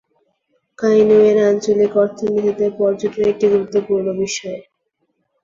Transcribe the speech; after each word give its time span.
কাইনুয়ের 0.79 1.37
আঞ্চলিক 1.47 1.93
অর্থনীতিতে 2.03 2.65
পর্যটন 2.79 3.23
একটি 3.31 3.45
গুরুত্বপূর্ণ 3.53 4.07
বিষয়। 4.21 4.59